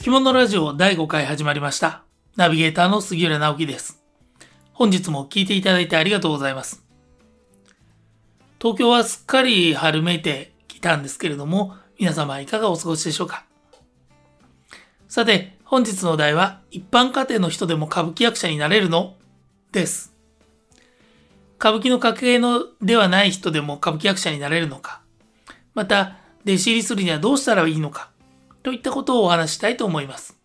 [0.00, 2.04] つきものラジオ第5回始まりました。
[2.34, 4.02] ナビゲーターの杉浦直樹です。
[4.72, 6.82] 本日も聞いていただいてありがとうございます。
[8.58, 13.44] 東京はすっかり春めいてきたんですけれども、皆様いかがお過ごしでしょうか？
[15.06, 19.16] さて、本日のお題は、一般家庭の人でも歌舞伎役者になれるの？
[19.70, 20.14] です。
[21.58, 25.02] 歌舞伎の格ゲーのではない人でも歌舞伎役者になれるのか？
[25.74, 28.08] また、弟子入りするにはどうしたらいいのか？
[28.62, 30.36] といったことをお話したいと思います。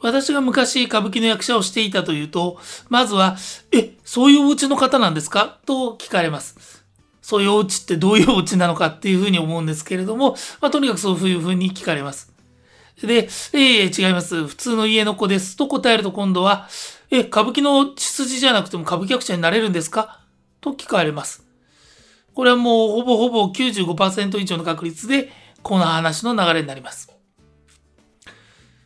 [0.00, 3.36] 私が昔歌舞伎の役者をしていたというと、まずは、
[3.72, 5.58] え、そういうお家の方なんですか？
[5.66, 6.84] と聞かれます。
[7.20, 12.32] そういうお家ってどういうお家なのかっていうふうに思うんですけれども、まあ、とにかくそういうふうに聞かれます。
[13.02, 14.46] で、ええ違います。
[14.46, 15.56] 普通の家の子です。
[15.56, 16.68] と答えると今度は、
[17.10, 20.20] え、歌舞伎の血筋じゃなくても歌舞伎役者になれるんですか？
[20.60, 21.47] と聞かれます。
[22.38, 27.12] これはもうほぼほぼ95%以上の確率で、この話の流れになります。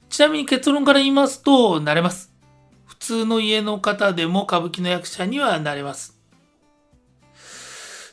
[0.08, 2.32] ちなみに結論から言いますと、なれます。
[2.86, 6.18] 普通の家の方でも歌舞伎の役者にはなれます。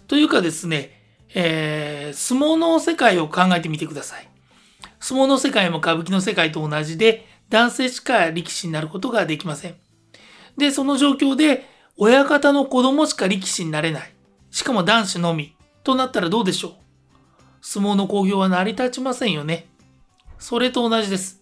[0.09, 0.91] というかですね、
[1.33, 4.27] えー、相撲の世界を考えてみてください。
[4.99, 9.75] 相撲の世界も歌舞伎の世界と同じで、男性しか力士になることができません。
[10.57, 14.18] で、その状況で、親方の子供しか力士になれない。
[14.51, 15.55] しかも男子のみ。
[15.83, 16.73] となったらどうでしょう？
[17.61, 19.67] 相撲の興行は成り立ちませんよね。
[20.37, 21.41] それと同じです。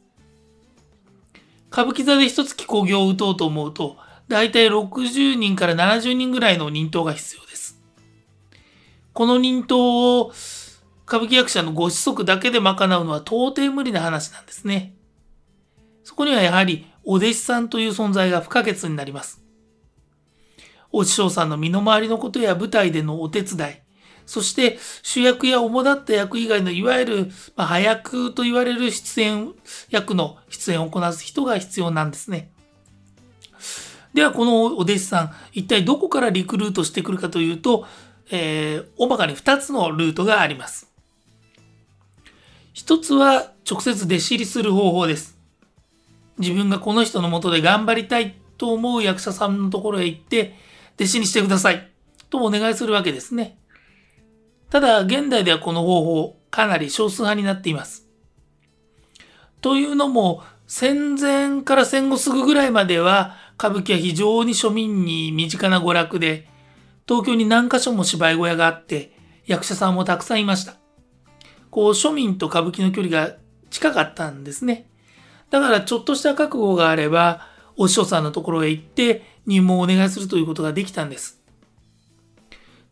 [1.72, 3.98] 歌舞伎座で一月興行を打とうと思うと、
[4.28, 7.82] だいたい60人から70人ぐらいの人頭が必要です。
[9.14, 10.32] この人頭を
[11.08, 14.94] 歌舞伎役者のご子息だけで賄うのは到底無理な話なんですね。
[16.04, 19.42] そこにはやはりお弟子さんという存在が不可欠になります。
[20.92, 23.74] お師匠さんの身の回りのことや舞台でのお手伝い、
[24.26, 29.54] そして主役や主だった役以外のいわゆる、まあ、早役と言われる出演
[29.90, 32.52] 役の出演をこなす人が必要なんですね。
[34.14, 37.86] ではこのお弟子さん、一体どこからリクルートしてくるかというと、
[38.30, 40.92] えー、大まかに2つのルートがあります。
[42.74, 45.38] 一つは直接弟子入りする方法です。
[46.38, 50.56] 自分がこの人のもとで頑張りたいと思う役者さんのところへ行って、
[51.00, 51.92] 弟子にしてください
[52.30, 53.58] とお願いするわけですね。
[54.70, 58.08] ただ、現代ではこの方法、かなり少数派になっています。
[59.62, 66.48] というのも、戦前から戦後すぐぐらいまでは、歌舞伎は非常に庶民に身近な娯楽で、
[67.08, 69.14] 東京に何箇所も芝居小屋があって、
[69.46, 70.76] 役者さんもたくさんいました。
[71.72, 73.36] こう、庶民と歌舞伎の距離が
[73.70, 74.90] 近かったんですね。
[75.50, 77.48] だから、ちょっとした覚悟があれば、
[77.78, 81.42] お師匠さんのところへ行って入門をお願いするということができたんです。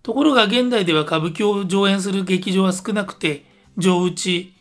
[0.01, 3.45] ところが現代では歌舞伎を上演する劇場は少なくて、
[3.77, 4.53] 上打ち。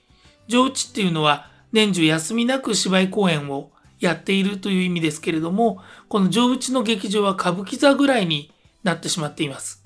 [0.49, 8.53] 上打ちっていうのは年中休みなく芝居公演をやっているという意味ですけれども、この上打ちの劇場は歌舞伎座ぐらいに
[8.83, 9.85] なってしまっています。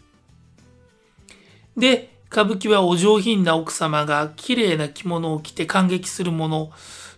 [1.76, 6.70] で、歌舞伎はお上品な奥様が綺麗な着物を着て感激するもの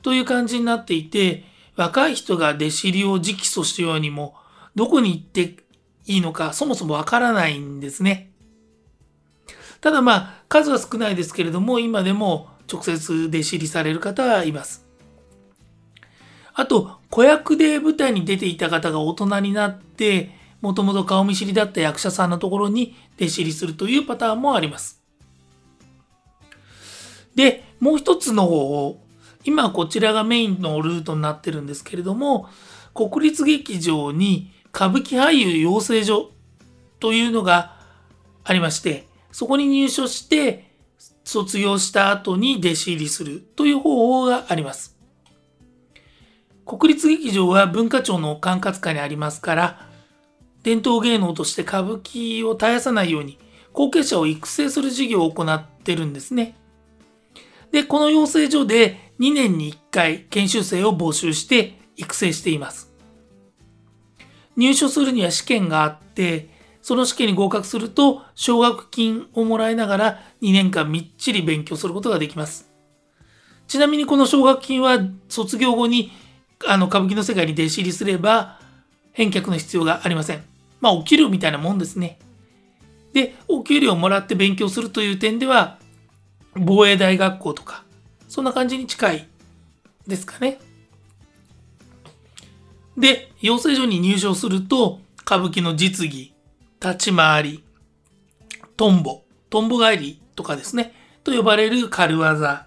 [0.03, 1.45] という感じになっていて、
[1.77, 4.35] 若い人が弟子入りを直訴しようにも、
[4.75, 5.63] どこに行って
[6.07, 8.31] いいのかそもそもわからないんですね。
[9.81, 14.87] ただまあ、数は少ないですけれども、今でも直接弟子入りされる方はいます。
[16.53, 25.03] あと、子役で舞台に出ていた方が大人になって、もともと顔見知りだった役者さんのところに弟子入りするというパターンもあります。
[27.35, 29.10] で、もう一つの方法。
[29.45, 32.49] 今こちらがメインのルートになってるんですけれども、
[32.95, 36.31] 国立劇場に歌舞伎俳優養成所
[36.99, 37.77] というのが
[38.45, 40.71] ありまして、そこに入所して
[41.25, 44.97] 卒業した後に弟子入りするという方法があります。
[46.67, 49.89] 国立劇場は文化庁の管轄下にありますから、
[50.63, 53.39] 伝統芸能として歌舞伎を絶やさないように
[53.73, 56.57] 後継者を育成する事業を行ってるんですね。
[57.73, 62.93] で、この養成所で2年に1回研修生を募集して育成しています。
[64.57, 66.49] 入所するには試験があって、
[66.83, 72.71] その試験に合格すると奨学金をもらいながら2年間みっちり勉強することができます。
[73.69, 76.11] ちなみにこの奨学金は卒業後に
[76.67, 78.59] あの歌舞伎の世界に弟子入りすれば
[79.13, 80.43] 返却の必要がありません。
[80.81, 82.19] まあお給料みたいなもんですね。
[83.13, 85.79] で、お給料をもらって勉強するという点では
[86.63, 87.85] 防衛大学校とか、
[88.29, 89.29] そんな感じに近い
[90.07, 90.59] ですかね。
[92.97, 96.35] で、養成所に入所すると、歌舞伎の実技、
[96.83, 97.65] 立ち回り、
[98.77, 100.93] トンボ、トンボ返りとかですね、
[101.25, 102.67] と呼ばれる軽技、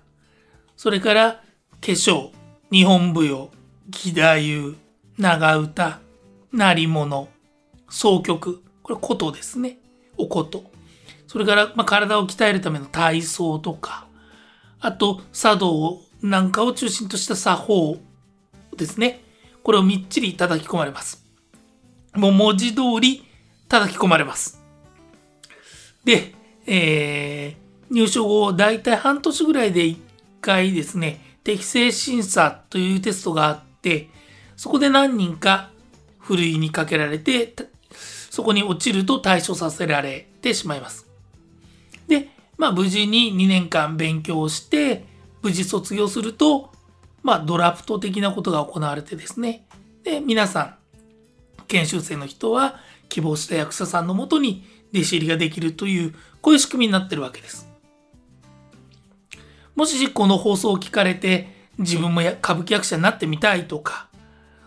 [0.75, 1.41] それから化
[1.81, 2.31] 粧、
[2.71, 3.51] 日本舞踊、
[3.91, 4.21] 義太
[4.59, 4.75] 夫、
[5.17, 5.99] 長唄、
[6.51, 7.29] 鳴り物、
[7.89, 9.77] 総曲、これ琴ですね。
[10.17, 10.72] お琴。
[11.33, 14.05] それから、ま、体を鍛えるための体操とか、
[14.79, 17.97] あと茶道なんかを中心とした作法
[18.77, 19.23] ですね。
[19.63, 21.25] これをみっちり叩き込まれます。
[22.13, 23.25] もう文字通り
[23.67, 24.61] 叩き込まれます。
[26.05, 26.35] で、
[26.67, 29.97] えー、入所後、だいたい半年ぐらいで1
[30.39, 34.07] 回ですね、適正審査というテストがあって、
[34.55, 35.71] そこで何人か
[36.19, 37.55] ふるいにかけられて、
[38.29, 41.11] そこに落ちると対処させられてしまいます。
[42.07, 45.05] で、まあ無事に2年間勉強して、
[45.41, 46.71] 無事卒業すると、
[47.21, 49.65] まあドラフト的なことが行われてですね。
[50.03, 50.75] で、皆さん、
[51.67, 52.75] 研修生の人は
[53.09, 57.69] 希望した役者さんのもとに弟子入りができるという、こういう仕組みになってるわけです。
[59.75, 64.07] もしこの放送を聞かれて、自分も歌舞伎役者になってみたいとか、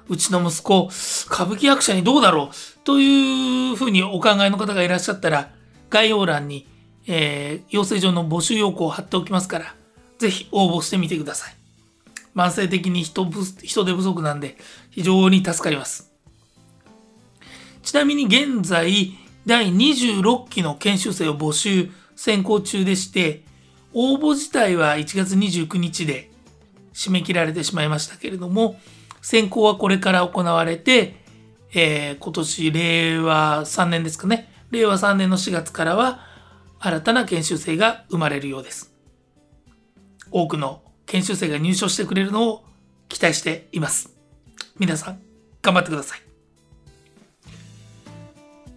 [0.09, 0.89] うちの息子、
[1.31, 5.53] 歌舞伎役者にどうだろうというふうにお考えの方がいらっしゃったら、
[5.91, 6.67] 概要欄に、
[7.07, 9.75] えー、養成所の募集要項を貼っておきますから、
[10.19, 11.55] ぜひ応募してみてください。
[12.35, 14.57] 慢性的に人人手不足なんで、
[14.91, 16.13] 非常に助かります。
[17.83, 19.15] ちなみに現在、
[19.47, 23.43] 第26期の研修生を募集、選考中でして、
[23.95, 26.31] 応募自体は1月29日で
[26.93, 28.79] 締め切られてしまいましたけれども、
[29.23, 31.17] 選考はこれから行われて、
[31.75, 34.49] えー、今年令和3年ですかね。
[34.71, 36.26] 令和3年の4月からは
[36.79, 38.95] 新たな研修生が生まれるようです。
[40.31, 42.65] 多くの研修生が入所してくれるのを
[43.09, 44.11] 期待しています。
[44.79, 45.21] 皆さん、
[45.63, 46.23] 頑張ってください。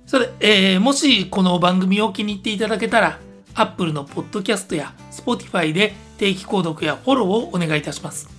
[0.05, 3.19] さて、えー、もしこの番組を気に入っていただけたら、
[3.53, 8.29] Apple のポッドキャストや Spotify で定期購読やフォローをお願いいたします。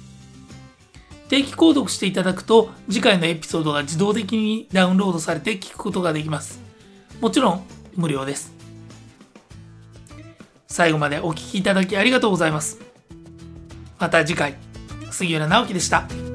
[1.28, 6.60] 定期購読していただくと次回のエピソードが自動的にダウンロードされて聞くことができます。
[7.20, 7.64] もちろん
[7.94, 8.59] 無料です。
[10.70, 12.78] 最後までお聴きいただきありがとうございます。
[13.98, 14.54] また次回、
[15.10, 16.29] 杉浦直樹でした。